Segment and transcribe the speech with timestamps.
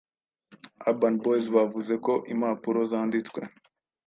[0.89, 3.41] urban boys bavuze ko impapuro zanditswe